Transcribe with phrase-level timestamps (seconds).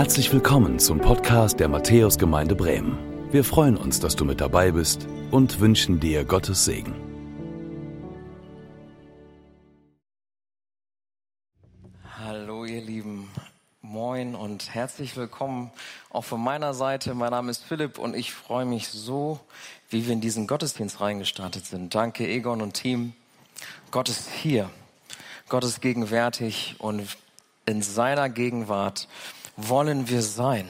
[0.00, 2.96] Herzlich willkommen zum Podcast der Matthäusgemeinde Bremen.
[3.32, 6.94] Wir freuen uns, dass du mit dabei bist und wünschen dir Gottes Segen.
[12.18, 13.28] Hallo ihr Lieben,
[13.82, 15.70] moin und herzlich willkommen
[16.08, 17.14] auch von meiner Seite.
[17.14, 19.38] Mein Name ist Philipp und ich freue mich so,
[19.90, 21.94] wie wir in diesen Gottesdienst reingestartet sind.
[21.94, 23.12] Danke Egon und Team.
[23.90, 24.70] Gott ist hier,
[25.50, 27.06] Gott ist gegenwärtig und
[27.66, 29.06] in seiner Gegenwart
[29.56, 30.68] wollen wir sein.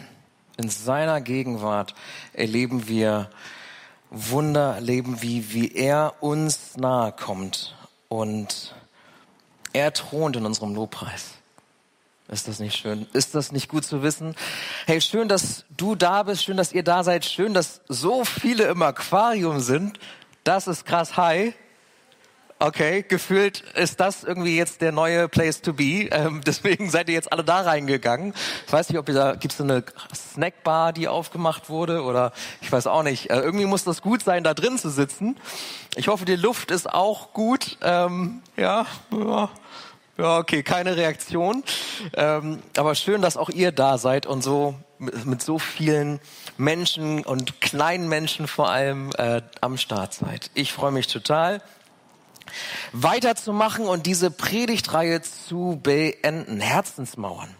[0.56, 1.94] In seiner Gegenwart
[2.32, 3.30] erleben wir
[4.10, 7.76] Wunder, erleben wie, wie er uns nahe kommt
[8.08, 8.74] und
[9.72, 11.30] er thront in unserem Lobpreis.
[12.28, 13.06] Ist das nicht schön?
[13.12, 14.36] Ist das nicht gut zu wissen?
[14.86, 18.64] Hey, schön, dass du da bist, schön, dass ihr da seid, schön, dass so viele
[18.64, 19.98] im Aquarium sind.
[20.44, 21.16] Das ist krass.
[21.16, 21.54] Hi.
[22.62, 26.10] Okay, gefühlt ist das irgendwie jetzt der neue Place to be.
[26.10, 28.34] Ähm, deswegen seid ihr jetzt alle da reingegangen.
[28.66, 29.82] Ich weiß nicht, ob ihr da gibt es eine
[30.14, 33.30] Snackbar, die aufgemacht wurde oder ich weiß auch nicht.
[33.30, 35.38] Äh, irgendwie muss das gut sein, da drin zu sitzen.
[35.96, 37.78] Ich hoffe, die Luft ist auch gut.
[37.80, 38.84] Ähm, ja,
[40.18, 41.64] ja, okay, keine Reaktion.
[42.12, 46.20] Ähm, aber schön, dass auch ihr da seid und so mit, mit so vielen
[46.58, 50.50] Menschen und kleinen Menschen vor allem äh, am Start seid.
[50.52, 51.62] Ich freue mich total
[52.92, 56.60] weiterzumachen und diese Predigtreihe zu beenden.
[56.60, 57.54] Herzensmauern.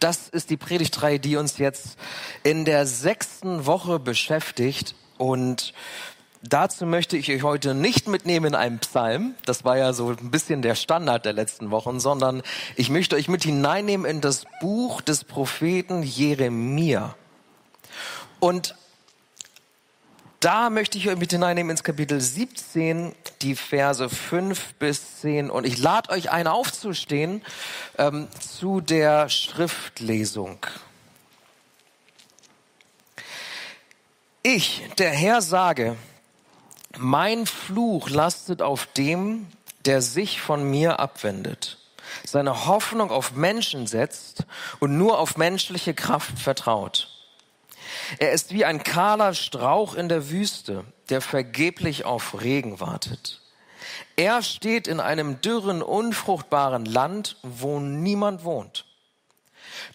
[0.00, 1.96] Das ist die Predigtreihe, die uns jetzt
[2.42, 5.74] in der sechsten Woche beschäftigt und
[6.46, 9.34] Dazu möchte ich euch heute nicht mitnehmen in einem Psalm.
[9.46, 12.42] Das war ja so ein bisschen der Standard der letzten Wochen, sondern
[12.76, 17.14] ich möchte euch mit hineinnehmen in das Buch des Propheten Jeremia.
[18.40, 18.74] Und
[20.44, 25.48] da möchte ich euch mit hineinnehmen ins Kapitel 17, die Verse 5 bis 10.
[25.48, 27.40] Und ich lade euch ein, aufzustehen
[27.96, 30.58] ähm, zu der Schriftlesung.
[34.42, 35.96] Ich, der Herr, sage,
[36.98, 39.46] mein Fluch lastet auf dem,
[39.86, 41.78] der sich von mir abwendet,
[42.22, 44.44] seine Hoffnung auf Menschen setzt
[44.78, 47.13] und nur auf menschliche Kraft vertraut.
[48.18, 53.40] Er ist wie ein kahler Strauch in der Wüste, der vergeblich auf Regen wartet.
[54.16, 58.86] Er steht in einem dürren, unfruchtbaren Land, wo niemand wohnt.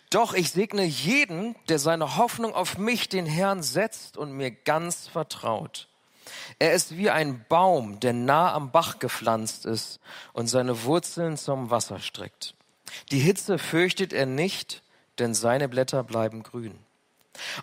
[0.09, 5.07] Doch ich segne jeden, der seine Hoffnung auf mich, den Herrn, setzt und mir ganz
[5.07, 5.87] vertraut.
[6.57, 9.99] Er ist wie ein Baum, der nah am Bach gepflanzt ist
[10.33, 12.55] und seine Wurzeln zum Wasser streckt.
[13.11, 14.83] Die Hitze fürchtet er nicht,
[15.19, 16.77] denn seine Blätter bleiben grün.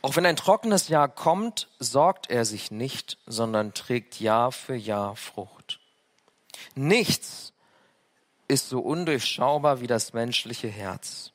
[0.03, 5.17] Auch wenn ein trockenes Jahr kommt, sorgt er sich nicht, sondern trägt Jahr für Jahr
[5.17, 5.81] Frucht.
[6.75, 7.53] Nichts
[8.49, 11.33] ist so undurchschaubar wie das menschliche Herz.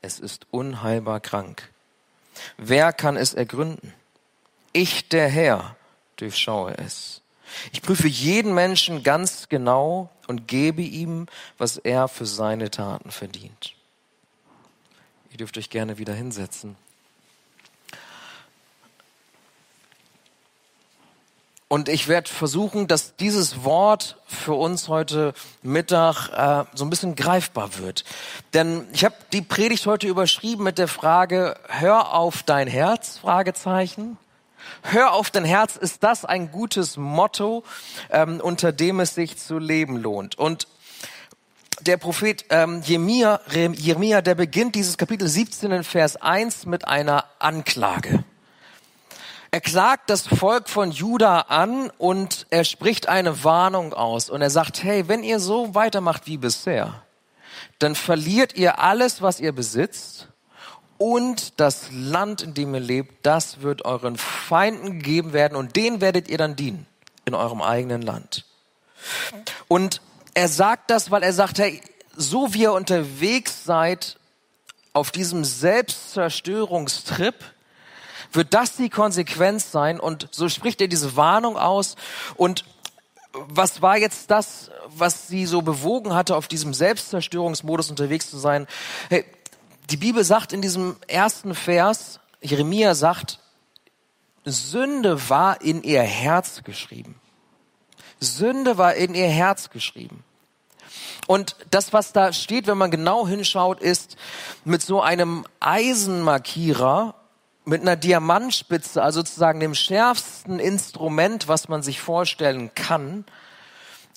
[0.00, 1.72] Es ist unheilbar krank.
[2.56, 3.94] Wer kann es ergründen?
[4.72, 5.76] Ich, der Herr,
[6.16, 7.22] durchschaue es.
[7.72, 11.26] Ich prüfe jeden Menschen ganz genau und gebe ihm,
[11.58, 13.74] was er für seine Taten verdient.
[15.30, 16.76] Ihr dürft euch gerne wieder hinsetzen.
[21.68, 27.16] Und ich werde versuchen, dass dieses Wort für uns heute Mittag äh, so ein bisschen
[27.16, 28.04] greifbar wird.
[28.54, 34.16] Denn ich habe die Predigt heute überschrieben mit der Frage, hör auf dein Herz, Fragezeichen.
[34.82, 37.64] Hör auf dein Herz, ist das ein gutes Motto,
[38.10, 40.38] ähm, unter dem es sich zu leben lohnt?
[40.38, 40.68] Und
[41.80, 47.24] der Prophet ähm, Jeremia, Jeremia, der beginnt dieses Kapitel 17 in Vers 1 mit einer
[47.40, 48.24] Anklage.
[49.50, 54.50] Er klagt das Volk von Juda an und er spricht eine Warnung aus und er
[54.50, 57.02] sagt, hey, wenn ihr so weitermacht wie bisher,
[57.78, 60.28] dann verliert ihr alles, was ihr besitzt
[60.98, 66.00] und das Land, in dem ihr lebt, das wird euren Feinden gegeben werden und denen
[66.00, 66.86] werdet ihr dann dienen
[67.24, 68.44] in eurem eigenen Land.
[69.68, 70.00] Und
[70.34, 71.80] er sagt das, weil er sagt, hey,
[72.16, 74.18] so wie ihr unterwegs seid
[74.92, 77.34] auf diesem Selbstzerstörungstrip,
[78.32, 80.00] wird das die Konsequenz sein.
[80.00, 81.96] Und so spricht er diese Warnung aus.
[82.36, 82.64] Und
[83.32, 88.66] was war jetzt das, was sie so bewogen hatte, auf diesem Selbstzerstörungsmodus unterwegs zu sein?
[89.08, 89.24] Hey,
[89.90, 93.40] die Bibel sagt in diesem ersten Vers, Jeremia sagt,
[94.44, 97.20] Sünde war in ihr Herz geschrieben.
[98.20, 100.24] Sünde war in ihr Herz geschrieben.
[101.26, 104.16] Und das, was da steht, wenn man genau hinschaut, ist
[104.64, 107.14] mit so einem Eisenmarkierer
[107.66, 113.24] mit einer Diamantspitze, also sozusagen dem schärfsten Instrument, was man sich vorstellen kann,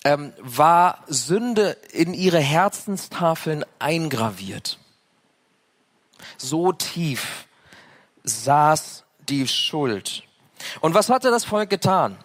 [0.04, 4.78] ähm, war Sünde in ihre Herzenstafeln eingraviert.
[6.38, 7.46] So tief
[8.22, 10.22] saß die Schuld.
[10.80, 12.16] Und was hatte das Volk getan?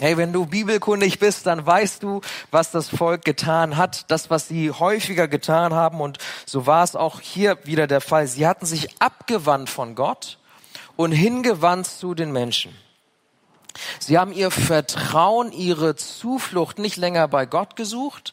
[0.00, 4.48] Hey, wenn du bibelkundig bist, dann weißt du, was das Volk getan hat, das, was
[4.48, 6.00] sie häufiger getan haben.
[6.00, 6.16] Und
[6.46, 8.26] so war es auch hier wieder der Fall.
[8.26, 10.38] Sie hatten sich abgewandt von Gott
[10.96, 12.74] und hingewandt zu den Menschen.
[13.98, 18.32] Sie haben ihr Vertrauen, ihre Zuflucht nicht länger bei Gott gesucht,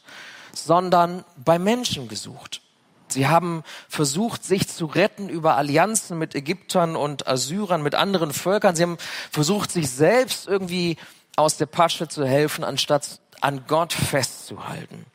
[0.54, 2.62] sondern bei Menschen gesucht.
[3.08, 8.74] Sie haben versucht, sich zu retten über Allianzen mit Ägyptern und Assyrern, mit anderen Völkern.
[8.74, 8.98] Sie haben
[9.30, 10.96] versucht, sich selbst irgendwie
[11.38, 15.06] aus der Pasche zu helfen, anstatt an Gott festzuhalten.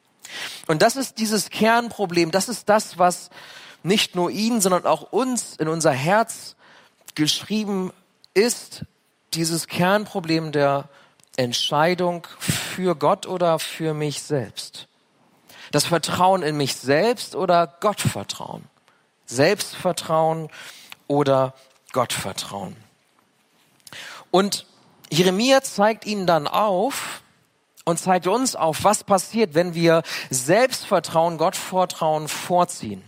[0.68, 2.32] Und das ist dieses Kernproblem.
[2.32, 3.30] Das ist das, was
[3.84, 6.56] nicht nur ihnen, sondern auch uns in unser Herz
[7.16, 7.92] geschrieben
[8.34, 8.86] ist.
[9.34, 10.88] Dieses Kernproblem der
[11.36, 14.88] Entscheidung für Gott oder für mich selbst.
[15.72, 18.64] Das Vertrauen in mich selbst oder Gottvertrauen.
[19.26, 20.50] Selbstvertrauen
[21.08, 21.54] oder
[21.92, 22.76] Gottvertrauen.
[24.32, 24.66] Und
[25.14, 27.22] Jeremia zeigt ihnen dann auf
[27.86, 30.02] und zeigt uns auf, was passiert, wenn wir
[30.32, 33.04] Selbstvertrauen, Gottvertrauen vorziehen.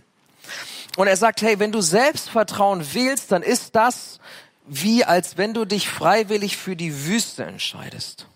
[0.96, 4.20] Und er sagt, hey, wenn du Selbstvertrauen wählst, dann ist das
[4.68, 8.26] wie als wenn du dich freiwillig für die Wüste entscheidest.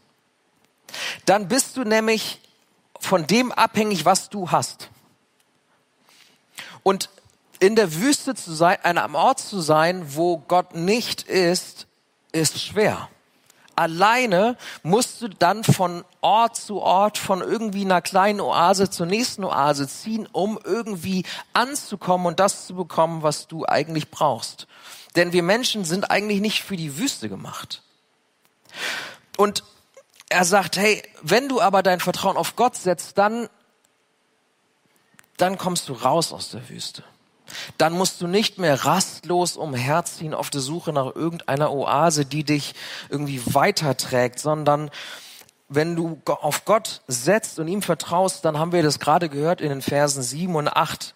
[1.25, 2.40] Dann bist du nämlich
[2.99, 4.90] von dem abhängig, was du hast.
[6.82, 7.08] Und
[7.61, 11.87] in der Wüste zu sein, an einem Ort zu sein, wo Gott nicht ist,
[12.32, 13.08] ist schwer.
[13.81, 19.43] Alleine musst du dann von Ort zu Ort, von irgendwie einer kleinen Oase zur nächsten
[19.43, 21.25] Oase ziehen, um irgendwie
[21.55, 24.67] anzukommen und das zu bekommen, was du eigentlich brauchst.
[25.17, 27.82] Denn wir Menschen sind eigentlich nicht für die Wüste gemacht.
[29.38, 29.65] Und
[30.29, 33.49] er sagt, hey, wenn du aber dein Vertrauen auf Gott setzt, dann,
[35.38, 37.03] dann kommst du raus aus der Wüste.
[37.79, 42.75] Dann musst du nicht mehr rastlos umherziehen auf der Suche nach irgendeiner Oase, die dich
[43.08, 44.91] irgendwie weiterträgt, sondern
[45.69, 49.69] wenn du auf Gott setzt und ihm vertraust, dann haben wir das gerade gehört in
[49.69, 51.14] den Versen 7 und 8,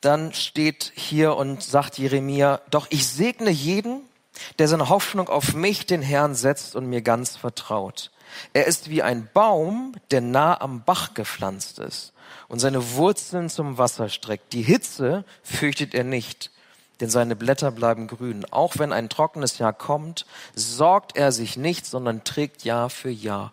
[0.00, 4.00] dann steht hier und sagt Jeremia, doch ich segne jeden,
[4.58, 8.10] der seine Hoffnung auf mich, den Herrn, setzt und mir ganz vertraut.
[8.54, 12.11] Er ist wie ein Baum, der nah am Bach gepflanzt ist
[12.48, 14.52] und seine Wurzeln zum Wasser streckt.
[14.52, 16.50] Die Hitze fürchtet er nicht,
[17.00, 18.46] denn seine Blätter bleiben grün.
[18.50, 23.52] Auch wenn ein trockenes Jahr kommt, sorgt er sich nicht, sondern trägt Jahr für Jahr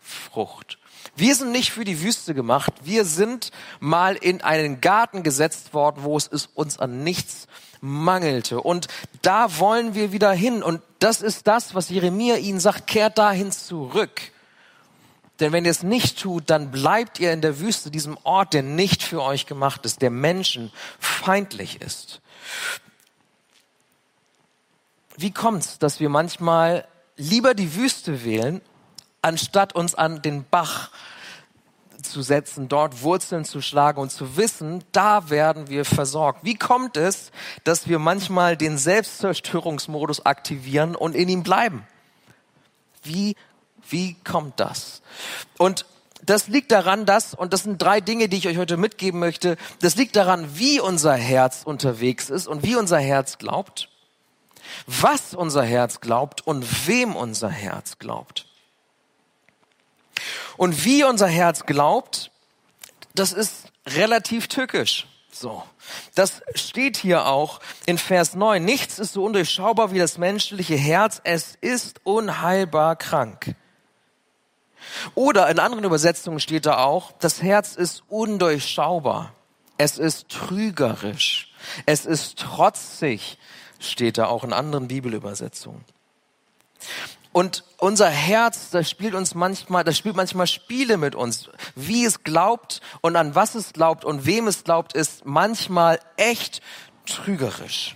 [0.00, 0.78] Frucht.
[1.16, 2.72] Wir sind nicht für die Wüste gemacht.
[2.82, 7.46] Wir sind mal in einen Garten gesetzt worden, wo es uns an nichts
[7.80, 8.60] mangelte.
[8.60, 8.88] Und
[9.22, 10.62] da wollen wir wieder hin.
[10.62, 14.20] Und das ist das, was Jeremia ihnen sagt, kehrt dahin zurück.
[15.40, 18.62] Denn wenn ihr es nicht tut, dann bleibt ihr in der Wüste, diesem Ort, der
[18.62, 22.20] nicht für euch gemacht ist, der Menschen feindlich ist.
[25.16, 26.86] Wie kommt's, dass wir manchmal
[27.16, 28.60] lieber die Wüste wählen,
[29.22, 30.90] anstatt uns an den Bach
[32.02, 36.44] zu setzen, dort Wurzeln zu schlagen und zu wissen, da werden wir versorgt.
[36.44, 37.30] Wie kommt es,
[37.64, 41.86] dass wir manchmal den Selbstzerstörungsmodus aktivieren und in ihm bleiben?
[43.02, 43.36] Wie,
[43.90, 45.02] wie kommt das?
[45.58, 45.86] Und
[46.22, 49.56] das liegt daran, dass, und das sind drei Dinge, die ich euch heute mitgeben möchte,
[49.80, 53.88] das liegt daran, wie unser Herz unterwegs ist und wie unser Herz glaubt,
[54.86, 58.46] was unser Herz glaubt und wem unser Herz glaubt.
[60.56, 62.30] Und wie unser Herz glaubt,
[63.14, 65.06] das ist relativ tückisch.
[65.30, 65.62] So.
[66.14, 68.64] Das steht hier auch in Vers 9.
[68.64, 71.20] Nichts ist so undurchschaubar wie das menschliche Herz.
[71.24, 73.54] Es ist unheilbar krank.
[75.14, 79.32] Oder in anderen Übersetzungen steht da auch, das Herz ist undurchschaubar.
[79.78, 81.52] Es ist trügerisch.
[81.84, 83.38] Es ist trotzig,
[83.78, 85.84] steht da auch in anderen Bibelübersetzungen.
[87.32, 91.50] Und unser Herz, das spielt uns manchmal, das spielt manchmal Spiele mit uns.
[91.74, 96.62] Wie es glaubt und an was es glaubt und wem es glaubt, ist manchmal echt
[97.04, 97.94] trügerisch.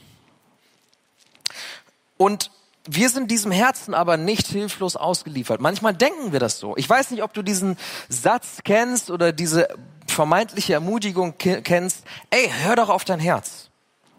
[2.19, 2.51] Und
[2.93, 5.61] wir sind diesem Herzen aber nicht hilflos ausgeliefert.
[5.61, 6.77] Manchmal denken wir das so.
[6.77, 7.77] Ich weiß nicht, ob du diesen
[8.09, 9.69] Satz kennst oder diese
[10.09, 12.05] vermeintliche Ermutigung kennst.
[12.31, 13.71] Ey, hör doch auf dein Herz.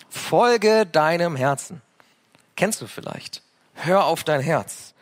[0.09, 1.81] Folge deinem Herzen.
[2.55, 3.41] Kennst du vielleicht?
[3.73, 4.93] Hör auf dein Herz.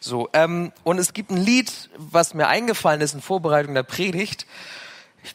[0.00, 4.46] So, ähm, und es gibt ein Lied, was mir eingefallen ist in Vorbereitung der Predigt.
[5.22, 5.34] Ich,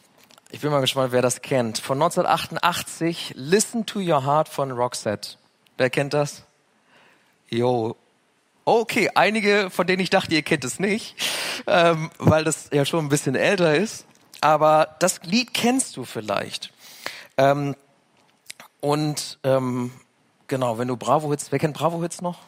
[0.50, 1.78] ich bin mal gespannt, wer das kennt.
[1.78, 5.36] Von 1988, Listen to Your Heart von Roxette.
[5.78, 6.42] Wer kennt das?
[7.50, 7.96] Jo.
[8.64, 11.16] Okay, einige, von denen ich dachte, ihr kennt es nicht,
[11.66, 14.04] ähm, weil das ja schon ein bisschen älter ist.
[14.40, 16.72] Aber das Lied kennst du vielleicht.
[17.36, 17.74] Ähm,
[18.80, 19.90] Und ähm,
[20.46, 22.38] genau, wenn du Bravo Hits, wer kennt Bravo Hits noch?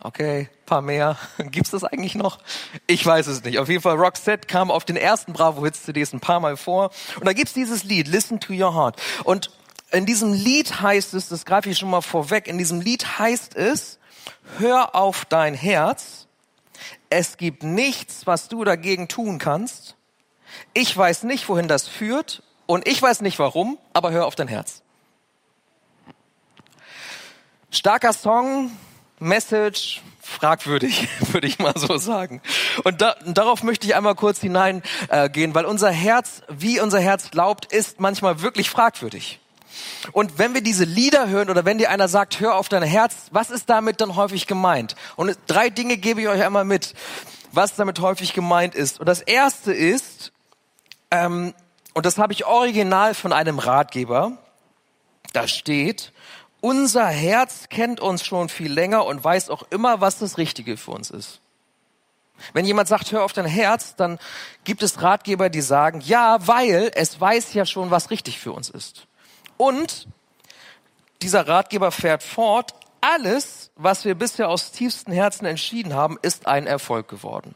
[0.00, 1.16] Okay, paar mehr.
[1.38, 2.38] Gibt's das eigentlich noch?
[2.86, 3.58] Ich weiß es nicht.
[3.58, 6.90] Auf jeden Fall, Roxette kam auf den ersten Bravo Hits CDs ein paar Mal vor.
[7.20, 9.00] Und da gibt's dieses Lied, Listen to Your Heart.
[9.22, 9.50] Und
[9.92, 13.54] in diesem Lied heißt es, das greife ich schon mal vorweg, in diesem Lied heißt
[13.56, 13.98] es,
[14.58, 16.26] hör auf dein Herz.
[17.10, 19.96] Es gibt nichts, was du dagegen tun kannst.
[20.72, 22.42] Ich weiß nicht, wohin das führt.
[22.66, 24.82] Und ich weiß nicht warum, aber hör auf dein Herz.
[27.70, 28.70] Starker Song,
[29.18, 32.40] Message, fragwürdig, würde ich mal so sagen.
[32.84, 37.30] Und da, darauf möchte ich einmal kurz hineingehen, äh, weil unser Herz, wie unser Herz
[37.30, 39.40] glaubt, ist manchmal wirklich fragwürdig.
[40.12, 43.14] Und wenn wir diese Lieder hören oder wenn dir einer sagt, hör auf dein Herz,
[43.30, 44.96] was ist damit dann häufig gemeint?
[45.16, 46.94] Und drei Dinge gebe ich euch einmal mit,
[47.52, 49.00] was damit häufig gemeint ist.
[49.00, 50.32] Und das erste ist,
[51.10, 51.54] ähm,
[51.94, 54.32] und das habe ich original von einem Ratgeber,
[55.32, 56.12] da steht,
[56.60, 60.92] unser Herz kennt uns schon viel länger und weiß auch immer, was das Richtige für
[60.92, 61.40] uns ist.
[62.52, 64.18] Wenn jemand sagt, hör auf dein Herz, dann
[64.64, 68.70] gibt es Ratgeber, die sagen, ja, weil es weiß ja schon, was richtig für uns
[68.70, 69.06] ist.
[69.56, 70.08] Und
[71.22, 76.66] dieser Ratgeber fährt fort, alles, was wir bisher aus tiefstem Herzen entschieden haben, ist ein
[76.66, 77.54] Erfolg geworden.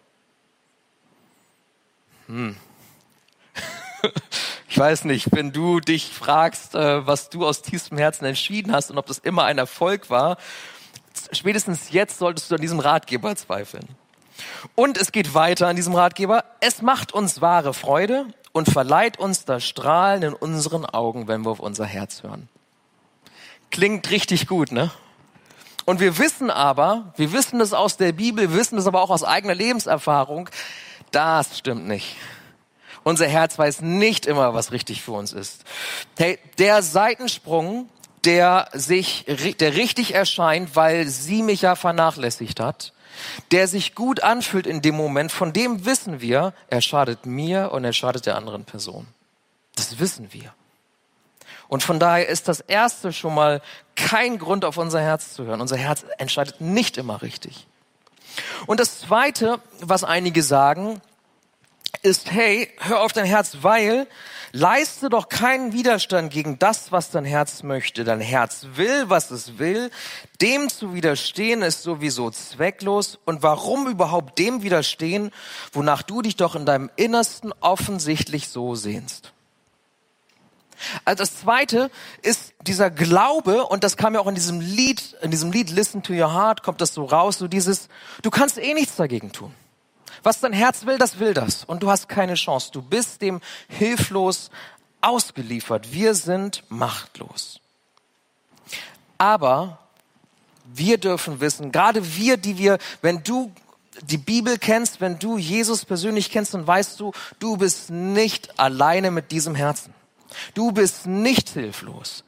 [2.27, 2.57] Hm.
[4.71, 8.91] Ich weiß nicht, wenn du dich fragst, äh, was du aus tiefstem Herzen entschieden hast
[8.91, 10.37] und ob das immer ein Erfolg war,
[11.33, 13.89] spätestens jetzt solltest du an diesem Ratgeber zweifeln.
[14.75, 16.45] Und es geht weiter an diesem Ratgeber.
[16.61, 18.27] Es macht uns wahre Freude
[18.59, 22.49] und verleiht uns das Strahlen in unseren Augen, wenn wir auf unser Herz hören.
[23.71, 24.91] Klingt richtig gut, ne?
[25.85, 29.11] Und wir wissen aber, wir wissen es aus der Bibel, wir wissen es aber auch
[29.11, 30.51] aus eigener Lebenserfahrung,
[31.13, 32.17] das stimmt nicht.
[33.05, 35.65] Unser Herz weiß nicht immer, was richtig für uns ist.
[36.19, 37.89] Hey, der Seitensprung,
[38.25, 39.25] der sich,
[39.61, 42.93] der richtig erscheint, weil sie mich ja vernachlässigt hat,
[43.51, 47.85] der sich gut anfühlt in dem Moment, von dem wissen wir, er schadet mir und
[47.85, 49.07] er schadet der anderen Person.
[49.77, 50.53] Das wissen wir.
[51.69, 53.61] Und von daher ist das erste schon mal
[53.95, 55.61] kein Grund, auf unser Herz zu hören.
[55.61, 57.67] Unser Herz entscheidet nicht immer richtig.
[58.67, 61.01] Und das zweite, was einige sagen,
[62.03, 64.07] ist, hey, hör auf dein Herz, weil
[64.53, 68.05] leiste doch keinen Widerstand gegen das, was dein Herz möchte.
[68.05, 69.91] Dein Herz will, was es will.
[70.41, 73.19] Dem zu widerstehen ist sowieso zwecklos.
[73.25, 75.31] Und warum überhaupt dem widerstehen,
[75.73, 79.33] wonach du dich doch in deinem Innersten offensichtlich so sehnst?
[81.05, 81.91] Also das zweite
[82.23, 86.05] ist dieser Glaube, und das kam ja auch in diesem Lied, in diesem Lied Listen
[86.05, 87.89] to Your Heart, kommt das so raus, so dieses,
[88.23, 89.53] du kannst eh nichts dagegen tun.
[90.23, 91.65] Was dein Herz will, das will das.
[91.65, 92.71] Und du hast keine Chance.
[92.73, 94.51] Du bist dem hilflos
[95.01, 95.93] ausgeliefert.
[95.93, 97.61] Wir sind machtlos.
[99.17, 99.79] Aber
[100.65, 103.53] wir dürfen wissen, gerade wir, die wir, wenn du
[104.03, 109.11] die Bibel kennst, wenn du Jesus persönlich kennst, dann weißt du, du bist nicht alleine
[109.11, 109.93] mit diesem Herzen.
[110.55, 112.23] Du bist nicht hilflos,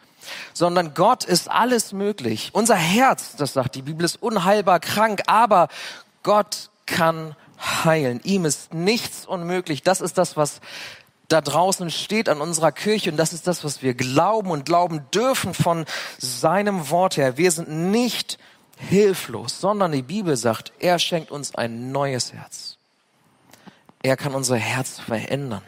[0.52, 2.50] sondern Gott ist alles möglich.
[2.52, 5.68] Unser Herz, das sagt die Bibel, ist unheilbar krank, aber
[6.22, 8.20] Gott kann heilen.
[8.24, 9.82] Ihm ist nichts unmöglich.
[9.82, 10.60] Das ist das, was
[11.28, 15.02] da draußen steht an unserer Kirche und das ist das, was wir glauben und glauben
[15.14, 15.84] dürfen von
[16.18, 17.36] seinem Wort her.
[17.36, 18.38] Wir sind nicht
[18.76, 22.78] hilflos, sondern die Bibel sagt, er schenkt uns ein neues Herz.
[24.02, 25.62] Er kann unser Herz verändern.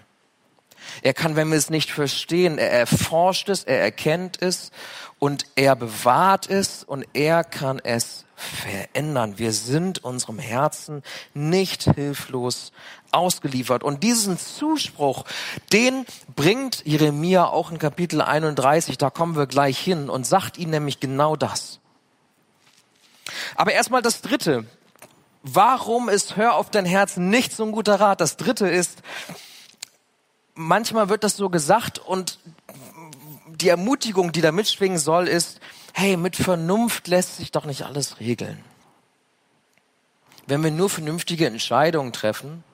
[1.03, 4.73] Er kann, wenn wir es nicht verstehen, er erforscht es, er erkennt es
[5.19, 9.39] und er bewahrt es und er kann es verändern.
[9.39, 11.03] Wir sind unserem Herzen
[11.35, 12.73] nicht hilflos
[13.13, 13.85] ausgeliefert.
[13.85, 15.25] Und diesen Zuspruch,
[15.73, 20.71] den bringt Jeremia auch in Kapitel 31, da kommen wir gleich hin und sagt ihnen
[20.71, 21.81] nämlich genau das.
[23.55, 24.65] Aber erstmal das Dritte.
[25.43, 28.21] Warum ist Hör auf dein Herz nicht so ein guter Rat?
[28.21, 29.03] Das Dritte ist,
[30.55, 32.39] manchmal wird das so gesagt und
[33.49, 35.61] die Ermutigung, die da mitschwingen soll, ist,
[35.93, 38.63] hey, mit Vernunft lässt sich doch nicht alles regeln.
[40.47, 42.65] Wenn wir nur vernünftige Entscheidungen treffen,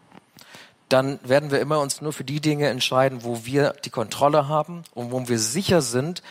[0.88, 4.84] dann werden wir immer uns nur für die Dinge entscheiden, wo wir die Kontrolle haben
[4.94, 6.22] und wo wir sicher sind,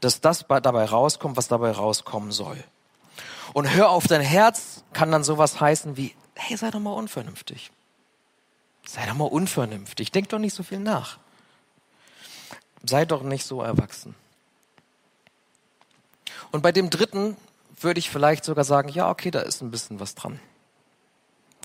[0.00, 2.62] dass das dabei rauskommt, was dabei rauskommen soll.
[3.52, 7.72] Und hör auf dein Herz kann dann sowas heißen wie, hey, sei doch mal unvernünftig.
[8.86, 10.12] Sei doch mal unvernünftig.
[10.12, 11.18] Denk doch nicht so viel nach.
[12.84, 14.14] Sei doch nicht so erwachsen.
[16.56, 17.36] Und bei dem dritten
[17.82, 20.40] würde ich vielleicht sogar sagen, ja, okay, da ist ein bisschen was dran.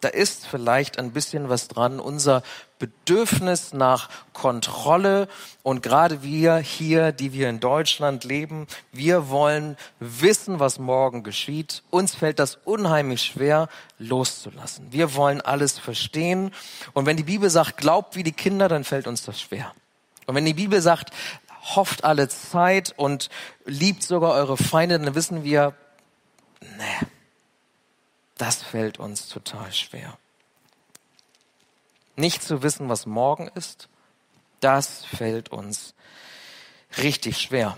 [0.01, 2.01] da ist vielleicht ein bisschen was dran.
[2.01, 2.43] Unser
[2.77, 5.29] Bedürfnis nach Kontrolle
[5.63, 11.83] und gerade wir hier, die wir in Deutschland leben, wir wollen wissen, was morgen geschieht.
[11.89, 14.87] Uns fällt das unheimlich schwer loszulassen.
[14.91, 16.51] Wir wollen alles verstehen.
[16.91, 19.71] Und wenn die Bibel sagt, glaubt wie die Kinder, dann fällt uns das schwer.
[20.27, 21.11] Und wenn die Bibel sagt,
[21.61, 23.29] hofft alle Zeit und
[23.65, 25.75] liebt sogar eure Feinde, dann wissen wir,
[26.61, 27.07] nee,
[28.37, 30.17] das fällt uns total schwer.
[32.15, 33.87] Nicht zu wissen, was morgen ist,
[34.59, 35.93] das fällt uns
[36.97, 37.77] richtig schwer.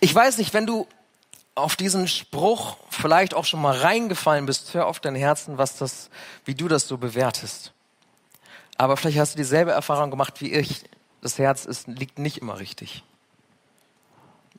[0.00, 0.86] Ich weiß nicht, wenn du
[1.54, 6.10] auf diesen Spruch vielleicht auch schon mal reingefallen bist, hör auf dein Herzen, was das,
[6.44, 7.72] wie du das so bewertest.
[8.76, 10.84] Aber vielleicht hast du dieselbe Erfahrung gemacht wie ich.
[11.24, 13.02] Das Herz ist, liegt nicht immer richtig.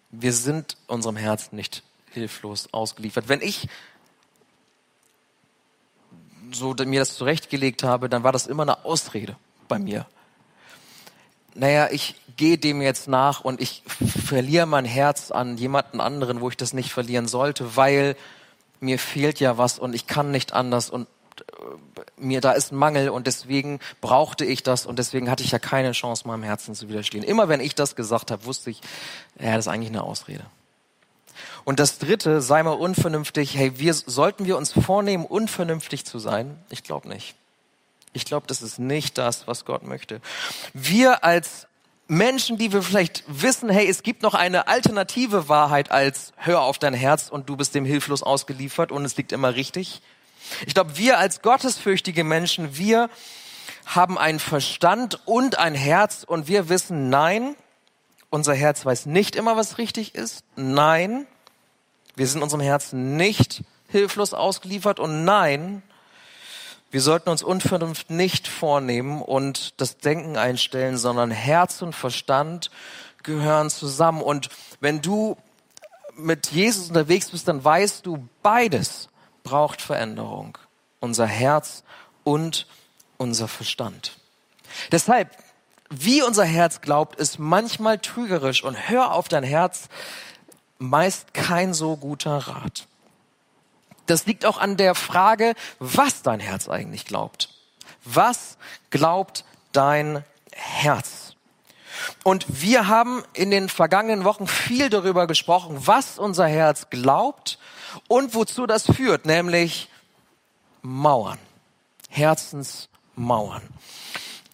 [0.09, 3.29] Wir sind unserem Herzen nicht hilflos ausgeliefert.
[3.29, 3.67] Wenn ich
[6.51, 9.35] so mir das zurechtgelegt habe, dann war das immer eine Ausrede
[9.67, 10.07] bei mir.
[11.53, 13.83] Naja, ich gehe dem jetzt nach und ich
[14.25, 18.15] verliere mein Herz an jemanden anderen, wo ich das nicht verlieren sollte, weil
[18.79, 21.07] mir fehlt ja was und ich kann nicht anders und
[22.17, 25.59] mir da ist ein Mangel und deswegen brauchte ich das und deswegen hatte ich ja
[25.59, 27.23] keine Chance, meinem Herzen zu widerstehen.
[27.23, 28.81] Immer wenn ich das gesagt habe, wusste ich,
[29.39, 30.45] ja, das ist eigentlich eine Ausrede.
[31.65, 33.57] Und das dritte, sei mal unvernünftig.
[33.57, 36.57] Hey, wir, sollten wir uns vornehmen, unvernünftig zu sein?
[36.69, 37.35] Ich glaube nicht.
[38.13, 40.21] Ich glaube, das ist nicht das, was Gott möchte.
[40.73, 41.67] Wir als
[42.07, 46.77] Menschen, die wir vielleicht wissen, hey, es gibt noch eine alternative Wahrheit als hör auf
[46.77, 50.01] dein Herz und du bist dem hilflos ausgeliefert und es liegt immer richtig.
[50.65, 53.09] Ich glaube, wir als gottesfürchtige Menschen, wir
[53.85, 57.55] haben einen Verstand und ein Herz und wir wissen, nein,
[58.29, 60.43] unser Herz weiß nicht immer, was richtig ist.
[60.55, 61.27] Nein,
[62.15, 65.83] wir sind unserem Herzen nicht hilflos ausgeliefert und nein,
[66.91, 72.71] wir sollten uns Unvernunft nicht vornehmen und das Denken einstellen, sondern Herz und Verstand
[73.21, 74.21] gehören zusammen.
[74.21, 74.49] Und
[74.79, 75.35] wenn du
[76.15, 79.09] mit Jesus unterwegs bist, dann weißt du, beides
[79.45, 80.57] braucht Veränderung.
[80.99, 81.83] Unser Herz
[82.25, 82.67] und
[83.17, 84.17] unser Verstand.
[84.91, 85.31] Deshalb,
[85.89, 89.87] wie unser Herz glaubt, ist manchmal trügerisch und hör auf dein Herz
[90.79, 92.87] meist kein so guter Rat.
[94.07, 97.49] Das liegt auch an der Frage, was dein Herz eigentlich glaubt.
[98.03, 98.57] Was
[98.89, 101.24] glaubt dein Herz?
[102.23, 107.59] Und wir haben in den vergangenen Wochen viel darüber gesprochen, was unser Herz glaubt
[108.07, 109.89] und wozu das führt, nämlich
[110.81, 111.39] Mauern,
[112.09, 113.63] Herzensmauern.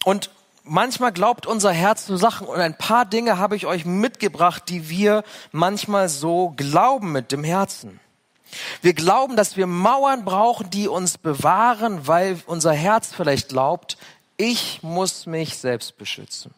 [0.04, 0.30] Und
[0.64, 4.88] manchmal glaubt unser Herz zu Sachen und ein paar Dinge habe ich euch mitgebracht, die
[4.88, 8.00] wir manchmal so glauben mit dem Herzen.
[8.82, 13.96] Wir glauben, dass wir Mauern brauchen, die uns bewahren, weil unser Herz vielleicht glaubt,
[14.36, 16.52] ich muss mich selbst beschützen.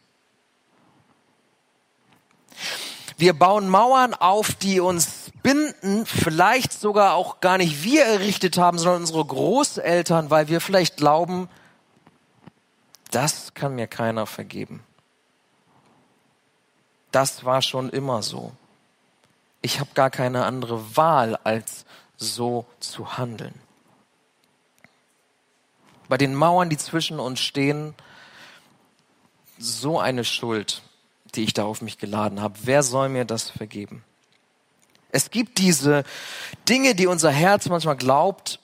[3.17, 8.77] Wir bauen Mauern auf, die uns binden, vielleicht sogar auch gar nicht wir errichtet haben,
[8.77, 11.49] sondern unsere Großeltern, weil wir vielleicht glauben,
[13.11, 14.83] das kann mir keiner vergeben.
[17.11, 18.51] Das war schon immer so.
[19.61, 21.85] Ich habe gar keine andere Wahl, als
[22.17, 23.53] so zu handeln.
[26.09, 27.95] Bei den Mauern, die zwischen uns stehen,
[29.57, 30.81] so eine Schuld,
[31.35, 32.55] die ich da auf mich geladen habe.
[32.63, 34.03] Wer soll mir das vergeben?
[35.11, 36.03] Es gibt diese
[36.67, 38.59] Dinge, die unser Herz manchmal glaubt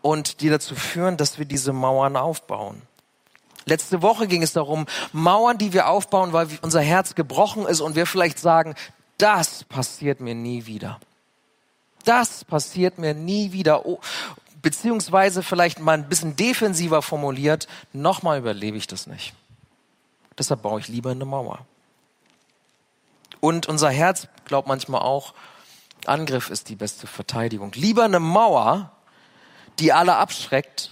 [0.00, 2.82] und die dazu führen, dass wir diese Mauern aufbauen.
[3.66, 7.96] Letzte Woche ging es darum, Mauern, die wir aufbauen, weil unser Herz gebrochen ist und
[7.96, 8.74] wir vielleicht sagen,
[9.18, 11.00] das passiert mir nie wieder.
[12.04, 13.84] Das passiert mir nie wieder.
[13.84, 13.98] Oh,
[14.62, 19.34] beziehungsweise vielleicht mal ein bisschen defensiver formuliert, nochmal überlebe ich das nicht.
[20.38, 21.66] Deshalb baue ich lieber eine Mauer.
[23.46, 25.32] Und unser Herz glaubt manchmal auch,
[26.04, 27.70] Angriff ist die beste Verteidigung.
[27.76, 28.90] Lieber eine Mauer,
[29.78, 30.90] die alle abschreckt,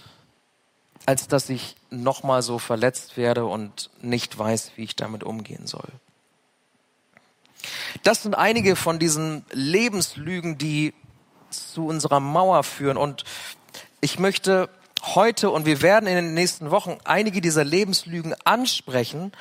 [1.05, 5.89] als dass ich nochmal so verletzt werde und nicht weiß, wie ich damit umgehen soll.
[8.03, 10.93] Das sind einige von diesen Lebenslügen, die
[11.49, 12.95] zu unserer Mauer führen.
[12.95, 13.25] Und
[13.99, 14.69] ich möchte
[15.03, 19.33] heute und wir werden in den nächsten Wochen einige dieser Lebenslügen ansprechen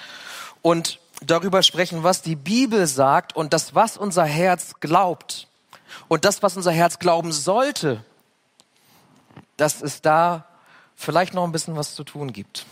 [0.63, 5.49] und darüber sprechen, was die Bibel sagt und das, was unser Herz glaubt.
[6.09, 8.05] Und das, was unser Herz glauben sollte,
[9.57, 10.45] dass es da
[10.97, 12.67] vielleicht noch ein bisschen was zu tun gibt.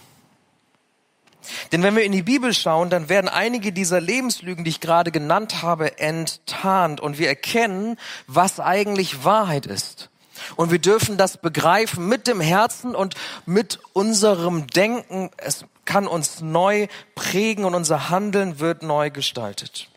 [1.72, 5.10] Denn wenn wir in die Bibel schauen, dann werden einige dieser Lebenslügen, die ich gerade
[5.10, 10.08] genannt habe, enttarnt und wir erkennen, was eigentlich Wahrheit ist.
[10.56, 13.14] Und wir dürfen das begreifen mit dem Herzen und
[13.46, 15.30] mit unserem Denken.
[15.36, 19.88] Es kann uns neu prägen und unser Handeln wird neu gestaltet.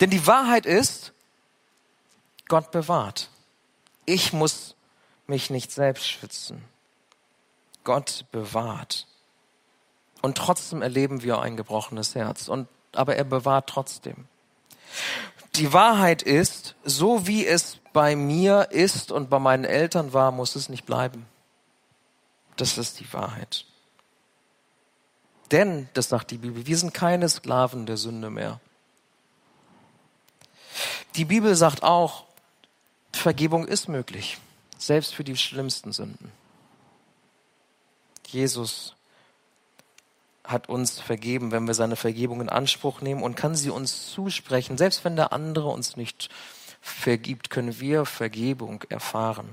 [0.00, 1.12] Denn die Wahrheit ist,
[2.48, 3.30] Gott bewahrt.
[4.06, 4.74] Ich muss
[5.26, 6.64] mich nicht selbst schützen.
[7.84, 9.06] Gott bewahrt.
[10.20, 12.48] Und trotzdem erleben wir ein gebrochenes Herz.
[12.48, 14.26] Und, aber er bewahrt trotzdem.
[15.54, 20.56] Die Wahrheit ist, so wie es bei mir ist und bei meinen Eltern war, muss
[20.56, 21.26] es nicht bleiben.
[22.56, 23.64] Das ist die Wahrheit.
[25.50, 28.60] Denn, das sagt die Bibel, wir sind keine Sklaven der Sünde mehr.
[31.16, 32.24] Die Bibel sagt auch,
[33.12, 34.38] Vergebung ist möglich,
[34.78, 36.30] selbst für die schlimmsten Sünden.
[38.26, 38.94] Jesus
[40.44, 44.78] hat uns vergeben, wenn wir seine Vergebung in Anspruch nehmen und kann sie uns zusprechen.
[44.78, 46.28] Selbst wenn der andere uns nicht
[46.80, 49.48] vergibt, können wir Vergebung erfahren.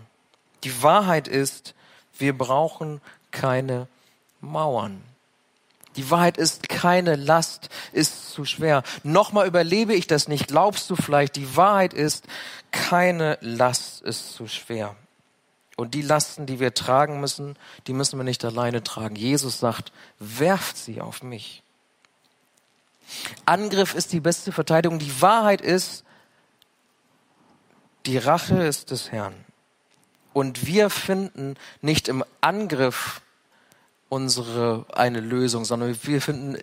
[0.63, 1.75] Die Wahrheit ist,
[2.17, 3.87] wir brauchen keine
[4.41, 5.03] Mauern.
[5.97, 8.83] Die Wahrheit ist, keine Last ist zu schwer.
[9.03, 12.25] Nochmal überlebe ich das nicht, glaubst du vielleicht, die Wahrheit ist,
[12.71, 14.95] keine Last ist zu schwer.
[15.75, 17.55] Und die Lasten, die wir tragen müssen,
[17.87, 19.15] die müssen wir nicht alleine tragen.
[19.15, 21.63] Jesus sagt, werft sie auf mich.
[23.45, 24.99] Angriff ist die beste Verteidigung.
[24.99, 26.03] Die Wahrheit ist,
[28.05, 29.33] die Rache ist des Herrn.
[30.33, 33.21] Und wir finden nicht im Angriff
[34.09, 36.57] unsere eine Lösung, sondern wir finden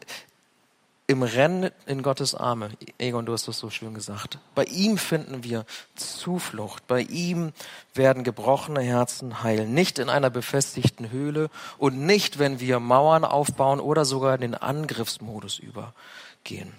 [1.06, 2.70] im Rennen in Gottes Arme.
[2.98, 4.38] Egon, du hast das so schön gesagt.
[4.54, 6.86] Bei ihm finden wir Zuflucht.
[6.86, 7.52] Bei ihm
[7.92, 9.74] werden gebrochene Herzen heilen.
[9.74, 14.54] Nicht in einer befestigten Höhle und nicht, wenn wir Mauern aufbauen oder sogar in den
[14.54, 16.72] Angriffsmodus übergehen.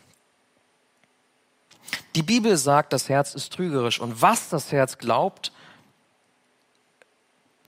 [2.15, 3.99] Die Bibel sagt, das Herz ist trügerisch.
[3.99, 5.51] Und was das Herz glaubt,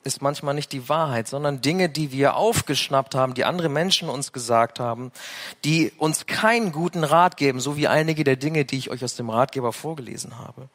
[0.08, 4.32] ist manchmal nicht die Wahrheit, sondern Dinge, die wir aufgeschnappt haben, die andere Menschen uns
[4.32, 5.12] gesagt haben,
[5.64, 9.16] die uns keinen guten Rat geben, so wie einige der Dinge, die ich euch aus
[9.16, 10.70] dem Ratgeber vorgelesen habe.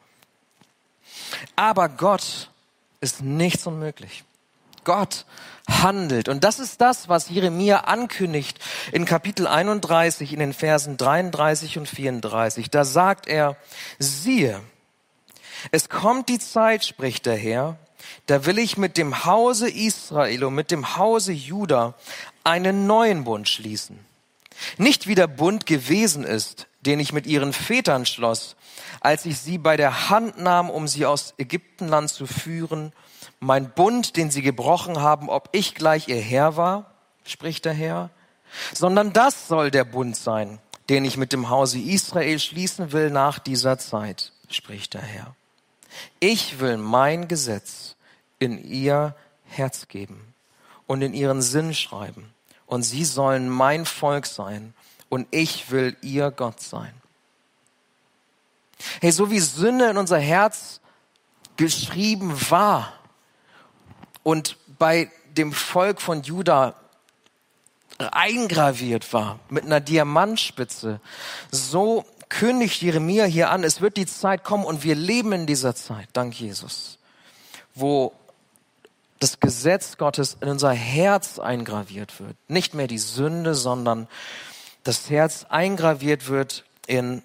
[1.55, 2.49] Aber Gott
[3.01, 4.23] ist nichts unmöglich.
[4.83, 5.25] Gott
[5.69, 6.29] handelt.
[6.29, 8.59] Und das ist das, was Jeremia ankündigt
[8.91, 12.69] in Kapitel 31 in den Versen 33 und 34.
[12.69, 13.55] Da sagt er,
[13.97, 14.61] siehe,
[15.71, 17.77] es kommt die Zeit, spricht der Herr,
[18.25, 21.93] da will ich mit dem Hause Israel und mit dem Hause Juda
[22.43, 23.99] einen neuen Bund schließen.
[24.77, 28.55] Nicht wie der Bund gewesen ist, den ich mit ihren Vätern schloss,
[28.99, 32.93] als ich sie bei der Hand nahm, um sie aus Ägyptenland zu führen,
[33.39, 36.91] mein Bund, den sie gebrochen haben, ob ich gleich ihr Herr war,
[37.25, 38.09] spricht der Herr,
[38.73, 43.39] sondern das soll der Bund sein, den ich mit dem Hause Israel schließen will nach
[43.39, 45.35] dieser Zeit, spricht der Herr.
[46.19, 47.92] Ich will mein Gesetz
[48.43, 50.33] in ihr Herz geben
[50.87, 52.33] und in ihren Sinn schreiben.
[52.65, 54.73] Und sie sollen mein Volk sein
[55.09, 56.93] und ich will ihr Gott sein.
[59.01, 60.81] Hey, so wie Sünde in unser Herz
[61.55, 62.93] geschrieben war
[64.23, 66.75] und bei dem Volk von Juda
[67.97, 70.99] eingraviert war mit einer Diamantspitze,
[71.51, 75.75] so kündigt Jeremia hier an, es wird die Zeit kommen und wir leben in dieser
[75.75, 76.97] Zeit, dank Jesus,
[77.75, 78.13] wo
[79.23, 82.35] das Gesetz Gottes in unser Herz eingraviert wird.
[82.49, 84.09] Nicht mehr die Sünde, sondern
[84.83, 87.23] das Herz eingraviert wird in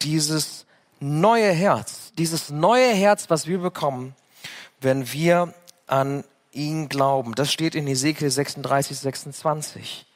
[0.00, 0.64] dieses
[1.00, 2.12] neue Herz.
[2.16, 4.16] Dieses neue Herz, was wir bekommen,
[4.80, 5.52] wenn wir
[5.86, 7.34] an ihn glauben.
[7.34, 10.06] Das steht in Ezekiel 36, 26.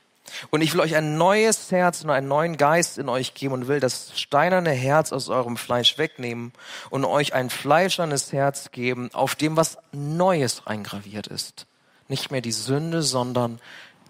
[0.50, 3.68] Und ich will euch ein neues Herz und einen neuen Geist in euch geben und
[3.68, 6.52] will das steinerne Herz aus eurem Fleisch wegnehmen
[6.90, 11.66] und euch ein fleischernes Herz geben, auf dem was Neues eingraviert ist.
[12.08, 13.60] Nicht mehr die Sünde, sondern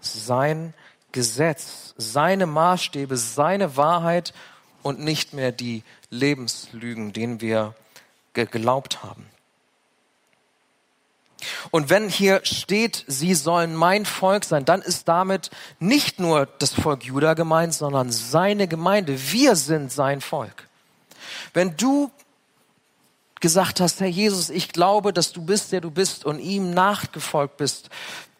[0.01, 0.73] sein
[1.11, 4.33] Gesetz, seine Maßstäbe, seine Wahrheit
[4.83, 7.75] und nicht mehr die Lebenslügen, denen wir
[8.33, 9.25] geglaubt haben.
[11.71, 16.73] Und wenn hier steht, sie sollen mein Volk sein, dann ist damit nicht nur das
[16.73, 19.19] Volk Juda gemeint, sondern seine Gemeinde.
[19.31, 20.67] Wir sind sein Volk.
[21.53, 22.11] Wenn du
[23.39, 27.57] gesagt hast, Herr Jesus, ich glaube, dass du bist, der du bist und ihm nachgefolgt
[27.57, 27.89] bist,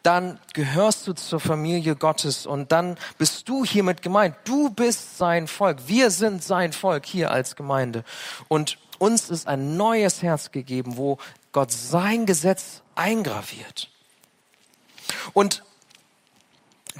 [0.02, 4.34] dann gehörst du zur Familie Gottes und dann bist du hiermit gemeint.
[4.44, 5.78] Du bist sein Volk.
[5.86, 8.04] Wir sind sein Volk hier als Gemeinde.
[8.48, 11.18] Und uns ist ein neues Herz gegeben, wo
[11.52, 13.88] Gott sein Gesetz eingraviert.
[15.32, 15.64] Und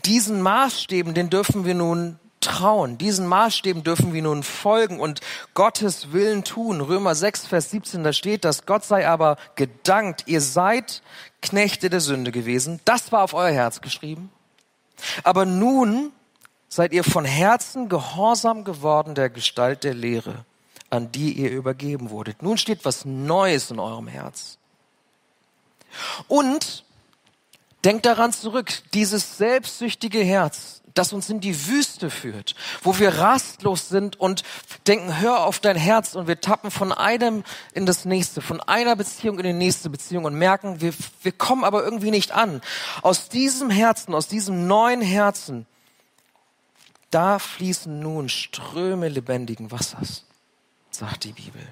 [0.04, 2.96] diesen Maßstäben, den dürfen wir nun trauen.
[2.96, 5.20] Diesen Maßstäben dürfen wir nun folgen und
[5.52, 6.80] Gottes Willen tun.
[6.80, 11.02] Römer 6, Vers 17, da steht, dass Gott sei aber gedankt, ihr seid
[11.42, 12.80] Knechte der Sünde gewesen.
[12.86, 14.30] Das war auf euer Herz geschrieben.
[15.22, 16.12] Aber nun
[16.68, 20.46] seid ihr von Herzen gehorsam geworden der Gestalt der Lehre,
[20.88, 22.42] an die ihr übergeben wurdet.
[22.42, 24.59] Nun steht was Neues in eurem Herz.
[26.28, 26.84] Und
[27.84, 33.88] denkt daran zurück, dieses selbstsüchtige Herz, das uns in die Wüste führt, wo wir rastlos
[33.88, 34.42] sind und
[34.86, 38.96] denken, hör auf dein Herz und wir tappen von einem in das nächste, von einer
[38.96, 42.60] Beziehung in die nächste Beziehung und merken, wir, wir kommen aber irgendwie nicht an.
[43.02, 45.66] Aus diesem Herzen, aus diesem neuen Herzen,
[47.10, 50.24] da fließen nun Ströme lebendigen Wassers,
[50.90, 51.62] sagt die Bibel.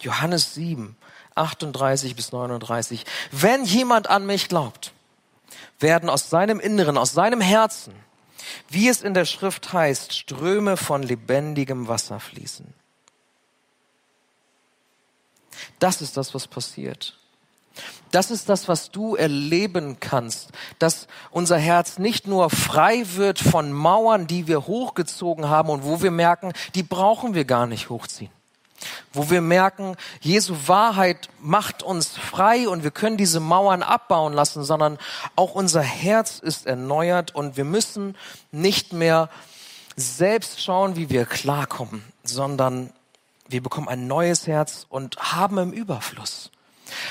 [0.00, 0.96] Johannes 7,
[1.36, 3.04] 38 bis 39.
[3.30, 4.92] Wenn jemand an mich glaubt,
[5.78, 7.94] werden aus seinem Inneren, aus seinem Herzen,
[8.68, 12.72] wie es in der Schrift heißt, Ströme von lebendigem Wasser fließen.
[15.78, 17.18] Das ist das, was passiert.
[18.10, 23.72] Das ist das, was du erleben kannst, dass unser Herz nicht nur frei wird von
[23.72, 28.30] Mauern, die wir hochgezogen haben und wo wir merken, die brauchen wir gar nicht hochziehen
[29.12, 34.64] wo wir merken, Jesu Wahrheit macht uns frei und wir können diese Mauern abbauen lassen,
[34.64, 34.98] sondern
[35.34, 38.16] auch unser Herz ist erneuert und wir müssen
[38.52, 39.30] nicht mehr
[39.96, 42.92] selbst schauen, wie wir klarkommen, sondern
[43.48, 46.50] wir bekommen ein neues Herz und haben im Überfluss.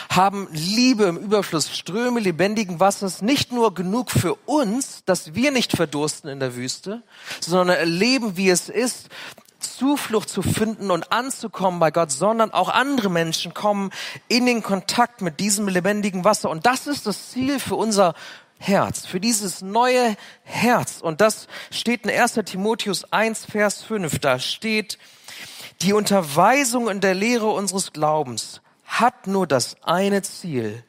[0.09, 5.75] Haben Liebe im Überfluss, Ströme lebendigen Wassers, nicht nur genug für uns, dass wir nicht
[5.75, 7.03] verdursten in der Wüste,
[7.41, 9.09] sondern erleben, wie es ist,
[9.59, 13.91] Zuflucht zu finden und anzukommen bei Gott, sondern auch andere Menschen kommen
[14.27, 16.49] in den Kontakt mit diesem lebendigen Wasser.
[16.49, 18.13] Und das ist das Ziel für unser
[18.57, 21.01] Herz, für dieses neue Herz.
[21.01, 24.19] Und das steht in 1 Timotheus 1, Vers 5.
[24.19, 24.97] Da steht,
[25.81, 30.83] die Unterweisung in der Lehre unseres Glaubens hat nur das eine Ziel,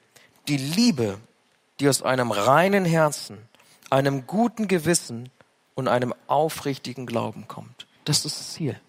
[0.49, 1.19] die Liebe,
[1.81, 3.39] die aus einem reinen Herzen,
[3.91, 5.31] einem guten Gewissen
[5.75, 7.86] und einem aufrichtigen Glauben kommt.
[8.07, 8.81] Das ist das Ziel.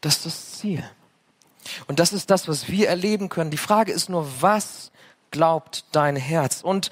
[0.00, 0.88] Das ist das Ziel.
[1.88, 3.50] Und das ist das, was wir erleben können.
[3.50, 4.92] Die Frage ist nur, was
[5.30, 6.62] glaubt dein Herz?
[6.62, 6.90] Und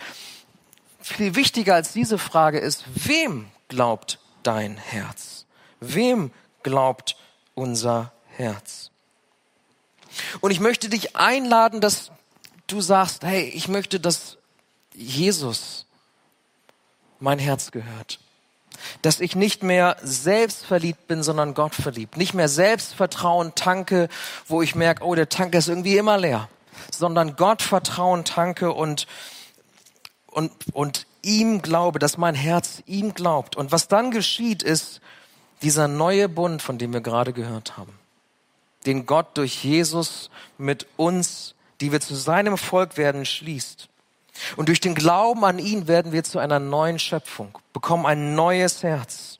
[1.01, 5.47] viel wichtiger als diese Frage ist, wem glaubt dein Herz?
[5.79, 6.33] Wem
[6.63, 7.17] glaubt
[7.55, 8.91] unser Herz?
[10.41, 12.11] Und ich möchte dich einladen, dass
[12.67, 14.39] du sagst, hey, ich möchte, dass
[14.93, 15.87] Jesus
[17.21, 18.19] mein Herz gehört
[19.03, 22.16] dass ich nicht mehr selbst verliebt bin, sondern Gott verliebt.
[22.16, 24.09] Nicht mehr Selbstvertrauen tanke,
[24.47, 26.49] wo ich merke, oh, der Tank ist irgendwie immer leer,
[26.90, 29.07] sondern Gott Vertrauen tanke und,
[30.27, 33.57] und, und ihm glaube, dass mein Herz ihm glaubt.
[33.57, 35.01] Und was dann geschieht, ist
[35.62, 37.99] dieser neue Bund, von dem wir gerade gehört haben,
[38.87, 43.88] den Gott durch Jesus mit uns, die wir zu seinem Volk werden, schließt.
[44.57, 48.83] Und durch den Glauben an ihn werden wir zu einer neuen Schöpfung, bekommen ein neues
[48.83, 49.38] Herz.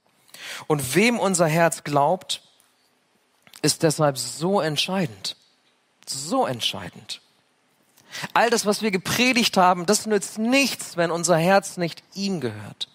[0.66, 2.42] Und wem unser Herz glaubt,
[3.62, 5.37] ist deshalb so entscheidend.
[6.07, 7.20] So entscheidend.
[8.35, 12.88] All das, was wir gepredigt haben, das nützt nichts, wenn unser Herz nicht ihm gehört.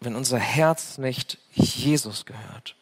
[0.00, 2.74] Wenn unser Herz nicht Jesus gehört.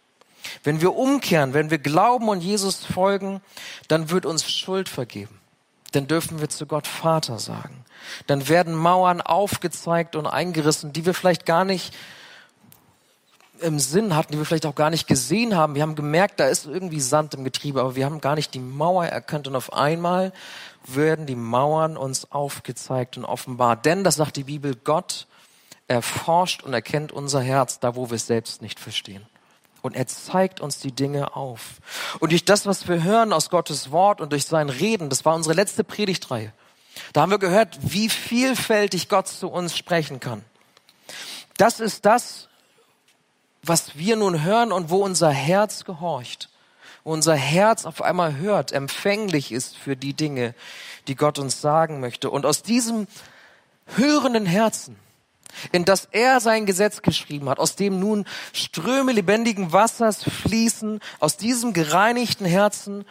[0.62, 3.42] Wenn wir umkehren, wenn wir glauben und Jesus folgen,
[3.88, 5.40] dann wird uns Schuld vergeben
[5.94, 7.84] dann dürfen wir zu Gott Vater sagen.
[8.26, 11.94] Dann werden Mauern aufgezeigt und eingerissen, die wir vielleicht gar nicht
[13.60, 15.74] im Sinn hatten, die wir vielleicht auch gar nicht gesehen haben.
[15.74, 18.58] Wir haben gemerkt, da ist irgendwie Sand im Getriebe, aber wir haben gar nicht die
[18.58, 20.32] Mauer erkannt und auf einmal
[20.86, 23.76] werden die Mauern uns aufgezeigt und offenbar.
[23.76, 25.26] Denn, das sagt die Bibel, Gott
[25.86, 29.24] erforscht und erkennt unser Herz, da wo wir es selbst nicht verstehen
[29.84, 31.74] und er zeigt uns die Dinge auf.
[32.18, 35.34] Und durch das, was wir hören aus Gottes Wort und durch sein Reden, das war
[35.34, 36.54] unsere letzte Predigtreihe,
[37.12, 40.42] da haben wir gehört, wie vielfältig Gott zu uns sprechen kann.
[41.58, 42.48] Das ist das,
[43.62, 46.48] was wir nun hören und wo unser Herz gehorcht.
[47.02, 50.54] Wo unser Herz auf einmal hört, empfänglich ist für die Dinge,
[51.08, 52.30] die Gott uns sagen möchte.
[52.30, 53.06] Und aus diesem
[53.96, 54.96] hörenden Herzen
[55.72, 61.36] in das er sein Gesetz geschrieben hat, aus dem nun Ströme lebendigen Wassers fließen, aus
[61.36, 63.04] diesem gereinigten Herzen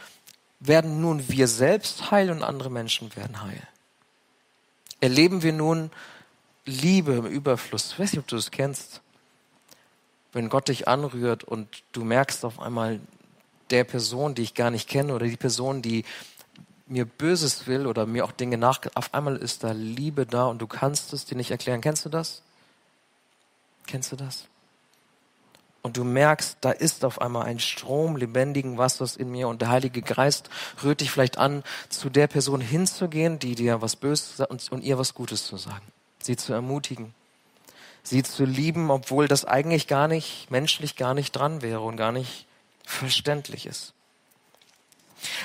[0.59, 3.61] werden nun wir selbst heil und andere Menschen werden heil.
[5.01, 5.91] Erleben wir nun
[6.65, 7.91] Liebe im Überfluss.
[7.91, 9.01] Ich weiß nicht, ob du das kennst.
[10.31, 12.99] Wenn Gott dich anrührt und du merkst auf einmal
[13.69, 16.05] der Person, die ich gar nicht kenne oder die Person, die
[16.85, 20.59] mir Böses will oder mir auch Dinge nach, auf einmal ist da Liebe da und
[20.61, 21.81] du kannst es dir nicht erklären.
[21.81, 22.41] Kennst du das?
[23.87, 24.47] Kennst du das?
[25.83, 29.69] und du merkst, da ist auf einmal ein Strom lebendigen Wassers in mir und der
[29.69, 30.49] Heilige Geist
[30.81, 34.81] rührt dich vielleicht an, zu der Person hinzugehen, die dir was Böses sagt und, und
[34.81, 35.85] ihr was Gutes zu sagen,
[36.19, 37.13] sie zu ermutigen,
[38.01, 42.13] sie zu lieben, obwohl das eigentlich gar nicht, menschlich gar nicht dran wäre und gar
[42.13, 42.47] nicht
[42.85, 43.93] verständlich ist.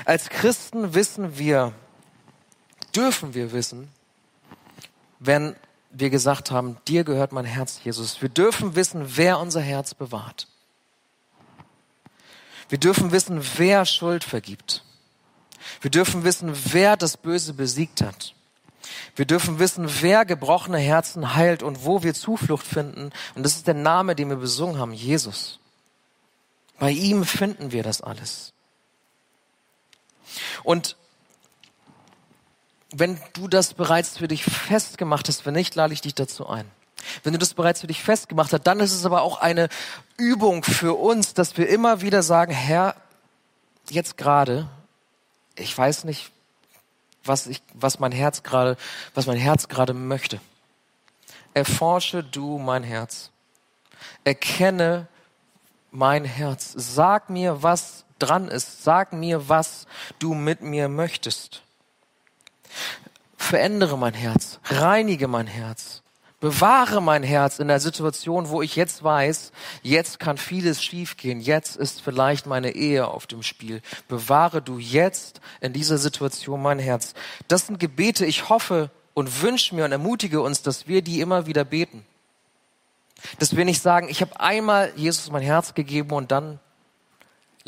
[0.04, 1.72] Als Christen wissen wir,
[2.94, 3.88] dürfen wir wissen,
[5.18, 5.56] wenn
[5.90, 8.20] wir gesagt haben, dir gehört mein Herz, Jesus.
[8.20, 10.48] Wir dürfen wissen, wer unser Herz bewahrt.
[12.68, 14.84] Wir dürfen wissen, wer Schuld vergibt.
[15.80, 18.34] Wir dürfen wissen, wer das Böse besiegt hat.
[19.16, 23.10] Wir dürfen wissen, wer gebrochene Herzen heilt und wo wir Zuflucht finden.
[23.34, 25.58] Und das ist der Name, den wir besungen haben, Jesus.
[26.78, 28.52] Bei ihm finden wir das alles.
[30.62, 30.96] Und
[32.90, 36.70] wenn du das bereits für dich festgemacht hast, wenn nicht, lade ich dich dazu ein.
[37.22, 39.68] Wenn du das bereits für dich festgemacht hast, dann ist es aber auch eine
[40.16, 42.96] Übung für uns, dass wir immer wieder sagen, Herr,
[43.88, 44.68] jetzt gerade,
[45.56, 46.32] ich weiß nicht,
[47.24, 48.76] was ich, was mein Herz gerade,
[49.14, 50.40] was mein Herz gerade möchte.
[51.54, 53.30] Erforsche du mein Herz.
[54.24, 55.08] Erkenne
[55.90, 56.72] mein Herz.
[56.76, 58.84] Sag mir, was dran ist.
[58.84, 59.86] Sag mir, was
[60.18, 61.62] du mit mir möchtest.
[63.36, 66.02] Verändere mein Herz, reinige mein Herz,
[66.40, 69.52] bewahre mein Herz in der Situation, wo ich jetzt weiß,
[69.82, 73.80] jetzt kann vieles schiefgehen, jetzt ist vielleicht meine Ehe auf dem Spiel.
[74.08, 77.14] Bewahre du jetzt in dieser Situation mein Herz.
[77.48, 81.46] Das sind Gebete, ich hoffe und wünsche mir und ermutige uns, dass wir die immer
[81.46, 82.04] wieder beten.
[83.38, 86.60] Dass wir nicht sagen, ich habe einmal Jesus mein Herz gegeben und dann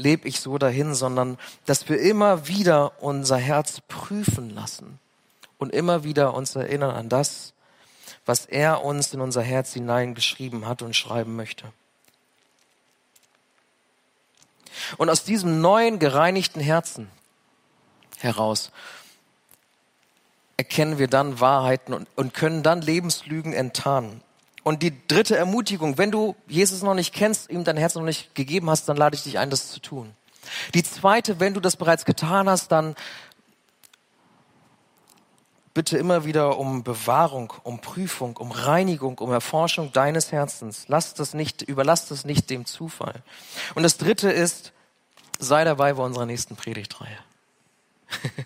[0.00, 4.98] lebe ich so dahin, sondern dass wir immer wieder unser Herz prüfen lassen
[5.58, 7.52] und immer wieder uns erinnern an das,
[8.26, 11.72] was er uns in unser Herz hineingeschrieben hat und schreiben möchte.
[14.96, 17.10] Und aus diesem neuen gereinigten Herzen
[18.18, 18.70] heraus
[20.56, 24.22] erkennen wir dann Wahrheiten und, und können dann Lebenslügen enttarnen.
[24.62, 28.35] Und die dritte Ermutigung, wenn du Jesus noch nicht kennst, ihm dein Herz noch nicht
[28.35, 30.14] gegeben hast, dann lade ich dich ein, das zu tun.
[30.75, 32.94] Die zweite, wenn du das bereits getan hast, dann
[35.73, 40.87] bitte immer wieder um Bewahrung, um Prüfung, um Reinigung, um Erforschung deines Herzens.
[40.88, 43.23] Lass das nicht, überlass das nicht dem Zufall.
[43.75, 44.73] Und das dritte ist,
[45.38, 47.18] sei dabei bei unserer nächsten Predigtreihe.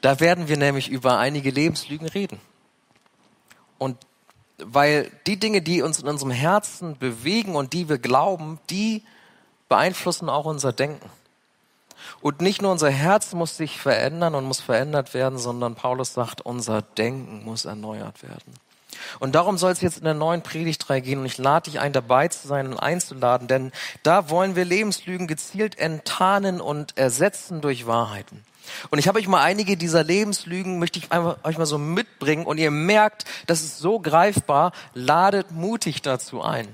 [0.00, 2.40] da werden wir nämlich über einige Lebenslügen reden.
[3.78, 3.96] Und
[4.64, 9.02] weil die Dinge, die uns in unserem Herzen bewegen und die wir glauben, die
[9.68, 11.08] beeinflussen auch unser Denken.
[12.20, 16.40] Und nicht nur unser Herz muss sich verändern und muss verändert werden, sondern Paulus sagt,
[16.40, 18.54] unser Denken muss erneuert werden.
[19.18, 21.92] Und darum soll es jetzt in der neuen Predigtreihe gehen und ich lade dich ein,
[21.92, 27.86] dabei zu sein und einzuladen, denn da wollen wir Lebenslügen gezielt enttarnen und ersetzen durch
[27.86, 28.44] Wahrheiten.
[28.90, 32.46] Und ich habe euch mal einige dieser Lebenslügen, möchte ich einfach euch mal so mitbringen
[32.46, 36.68] und ihr merkt, das ist so greifbar, ladet mutig dazu ein.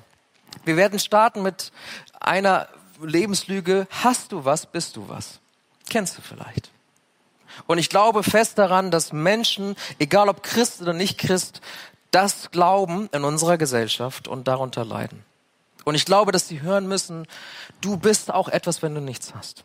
[0.64, 1.72] Wir werden starten mit
[2.20, 2.68] einer
[3.00, 5.40] Lebenslüge, hast du was, bist du was.
[5.88, 6.70] Kennst du vielleicht.
[7.66, 11.60] Und ich glaube fest daran, dass Menschen, egal ob Christ oder nicht Christ,
[12.10, 15.24] das glauben in unserer Gesellschaft und darunter leiden.
[15.84, 17.26] Und ich glaube, dass sie hören müssen,
[17.80, 19.64] du bist auch etwas, wenn du nichts hast.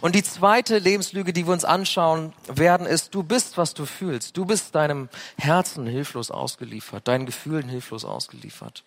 [0.00, 4.36] Und die zweite Lebenslüge, die wir uns anschauen werden, ist, du bist, was du fühlst.
[4.36, 8.84] Du bist deinem Herzen hilflos ausgeliefert, deinen Gefühlen hilflos ausgeliefert.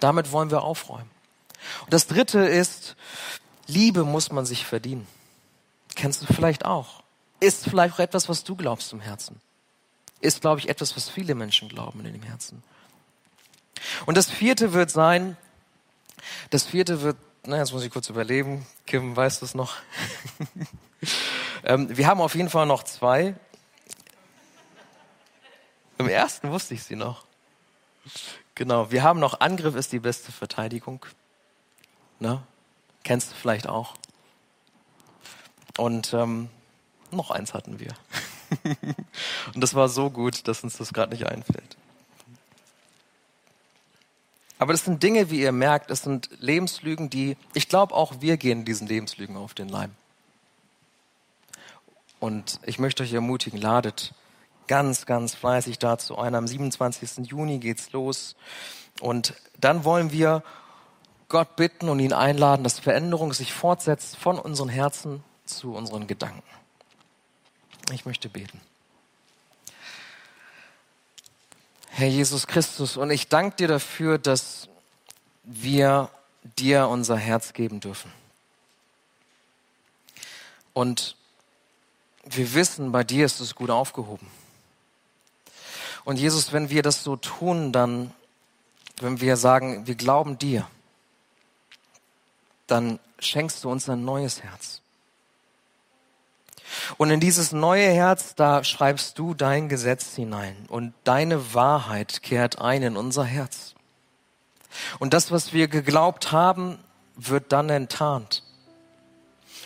[0.00, 1.10] Damit wollen wir aufräumen.
[1.84, 2.96] Und das dritte ist,
[3.66, 5.06] Liebe muss man sich verdienen.
[5.94, 7.02] Kennst du vielleicht auch.
[7.40, 9.40] Ist vielleicht auch etwas, was du glaubst im Herzen.
[10.20, 12.62] Ist, glaube ich, etwas, was viele Menschen glauben in dem Herzen.
[14.06, 15.36] Und das vierte wird sein,
[16.50, 18.66] das vierte wird na, jetzt muss ich kurz überleben.
[18.86, 19.76] Kim, weißt du es noch?
[21.64, 23.34] ähm, wir haben auf jeden Fall noch zwei.
[25.98, 27.26] Im ersten wusste ich sie noch.
[28.54, 31.04] Genau, wir haben noch Angriff ist die beste Verteidigung.
[32.20, 32.42] Ne?
[33.04, 33.94] Kennst du vielleicht auch.
[35.76, 36.50] Und ähm,
[37.10, 37.94] noch eins hatten wir.
[39.54, 41.76] Und das war so gut, dass uns das gerade nicht einfällt.
[44.58, 48.36] Aber das sind Dinge, wie ihr merkt, das sind Lebenslügen, die, ich glaube, auch wir
[48.36, 49.92] gehen diesen Lebenslügen auf den Leim.
[52.20, 54.12] Und ich möchte euch ermutigen, ladet
[54.66, 56.34] ganz, ganz fleißig dazu ein.
[56.34, 57.28] Am 27.
[57.28, 58.34] Juni geht's los.
[59.00, 60.42] Und dann wollen wir
[61.28, 66.42] Gott bitten und ihn einladen, dass Veränderung sich fortsetzt von unseren Herzen zu unseren Gedanken.
[67.92, 68.60] Ich möchte beten.
[71.98, 74.68] Herr Jesus Christus, und ich danke dir dafür, dass
[75.42, 76.10] wir
[76.56, 78.12] dir unser Herz geben dürfen.
[80.74, 81.16] Und
[82.22, 84.28] wir wissen, bei dir ist es gut aufgehoben.
[86.04, 88.14] Und Jesus, wenn wir das so tun, dann,
[89.00, 90.70] wenn wir sagen, wir glauben dir,
[92.68, 94.82] dann schenkst du uns ein neues Herz.
[96.96, 102.60] Und in dieses neue Herz, da schreibst du dein Gesetz hinein und deine Wahrheit kehrt
[102.60, 103.74] ein in unser Herz.
[104.98, 106.78] Und das, was wir geglaubt haben,
[107.16, 108.42] wird dann enttarnt.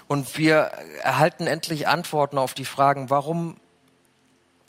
[0.08, 3.56] Und wir erhalten endlich Antworten auf die Fragen, warum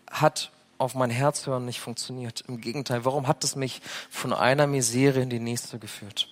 [0.10, 2.44] hat auf mein Herz hören nicht funktioniert?
[2.48, 6.30] Im Gegenteil, warum hat es mich von einer Misere in die nächste geführt?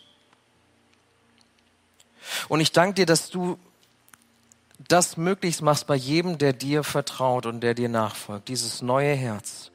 [2.47, 3.57] Und ich danke dir, dass du
[4.87, 9.71] das möglichst machst bei jedem, der dir vertraut und der dir nachfolgt, dieses neue Herz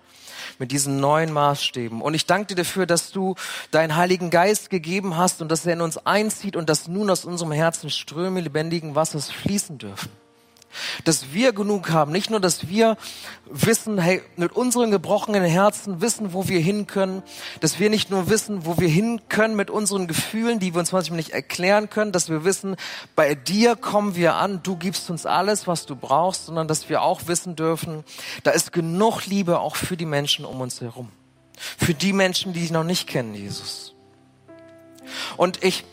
[0.59, 2.01] mit diesen neuen Maßstäben.
[2.01, 3.35] Und ich danke dir dafür, dass du
[3.71, 7.25] deinen Heiligen Geist gegeben hast und dass er in uns einzieht und dass nun aus
[7.25, 10.11] unserem Herzen Ströme lebendigen Wassers fließen dürfen
[11.05, 12.13] dass wir genug haben.
[12.13, 12.97] Nicht nur, dass wir
[13.51, 17.23] wissen, hey, mit unseren gebrochenen Herzen wissen, wo wir hin können.
[17.61, 20.93] Dass wir nicht nur wissen, wo wir hin können mit unseren Gefühlen, die wir uns
[20.93, 22.13] manchmal nicht erklären können.
[22.13, 22.77] Dass wir wissen,
[23.15, 24.61] bei dir kommen wir an.
[24.63, 26.47] Du gibst uns alles, was du brauchst.
[26.47, 28.05] Sondern dass wir auch wissen dürfen,
[28.43, 31.11] da ist genug Liebe auch für die Menschen um uns herum.
[31.57, 33.95] Für die Menschen, die dich noch nicht kennen, Jesus.
[35.37, 35.85] Und ich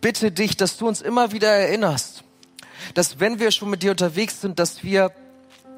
[0.00, 2.15] bitte dich, dass du uns immer wieder erinnerst,
[2.96, 5.12] dass wenn wir schon mit dir unterwegs sind, dass wir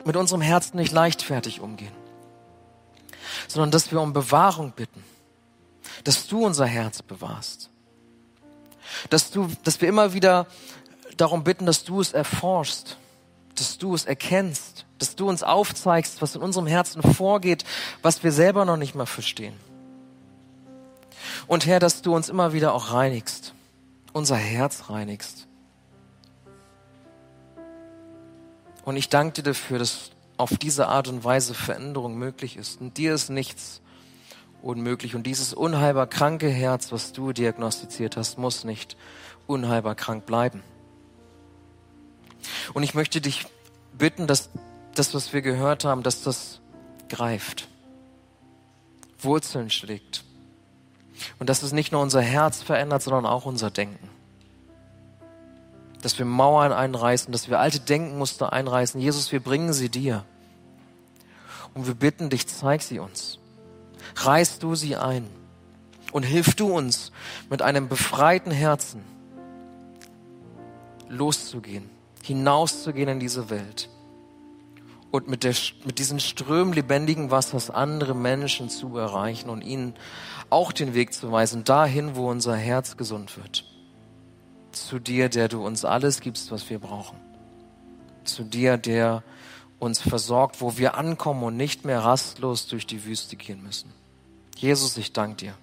[0.04, 1.92] mit unserem Herzen nicht leichtfertig umgehen,
[3.48, 5.02] sondern dass wir um Bewahrung bitten,
[6.04, 7.70] dass du unser Herz bewahrst,
[9.10, 10.46] dass du, dass wir immer wieder
[11.16, 12.96] darum bitten, dass du es erforschst,
[13.56, 17.64] dass du es erkennst, dass du uns aufzeigst, was in unserem Herzen vorgeht,
[18.00, 19.56] was wir selber noch nicht mal verstehen.
[21.48, 23.54] Und Herr, dass du uns immer wieder auch reinigst,
[24.12, 25.47] unser Herz reinigst,
[28.88, 32.80] Und ich danke dir dafür, dass auf diese Art und Weise Veränderung möglich ist.
[32.80, 33.82] Und dir ist nichts
[34.62, 35.14] unmöglich.
[35.14, 38.96] Und dieses unheilbar kranke Herz, was du diagnostiziert hast, muss nicht
[39.46, 40.62] unheilbar krank bleiben.
[42.72, 43.44] Und ich möchte dich
[43.92, 44.48] bitten, dass
[44.94, 46.60] das, was wir gehört haben, dass das
[47.10, 47.68] greift,
[49.18, 50.24] Wurzeln schlägt.
[51.38, 54.08] Und dass es nicht nur unser Herz verändert, sondern auch unser Denken
[56.02, 59.00] dass wir Mauern einreißen, dass wir alte Denkmuster einreißen.
[59.00, 60.24] Jesus, wir bringen sie dir.
[61.74, 63.38] Und wir bitten dich, zeig sie uns.
[64.16, 65.26] Reiß du sie ein.
[66.12, 67.12] Und hilf du uns
[67.50, 69.02] mit einem befreiten Herzen
[71.08, 71.88] loszugehen,
[72.22, 73.88] hinauszugehen in diese Welt
[75.10, 79.94] und mit, der, mit diesen Strömen lebendigen Wassers andere Menschen zu erreichen und ihnen
[80.50, 83.64] auch den Weg zu weisen, dahin, wo unser Herz gesund wird
[84.86, 87.18] zu dir, der du uns alles gibst, was wir brauchen.
[88.24, 89.22] Zu dir, der
[89.78, 93.92] uns versorgt, wo wir ankommen und nicht mehr rastlos durch die Wüste gehen müssen.
[94.56, 95.54] Jesus, ich danke dir,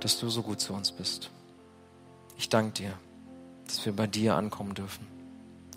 [0.00, 1.30] dass du so gut zu uns bist.
[2.38, 2.92] Ich danke dir,
[3.66, 5.06] dass wir bei dir ankommen dürfen.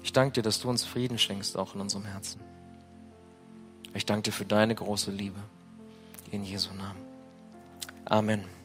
[0.02, 2.40] Ich danke dir, dass du uns Frieden schenkst, auch in unserem Herzen.
[3.94, 5.40] Ich danke dir für deine große Liebe.
[6.32, 7.00] In Jesu Namen.
[8.06, 8.64] Amen.